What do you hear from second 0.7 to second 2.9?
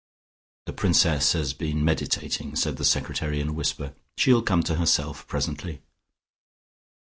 Princess has been meditating," said the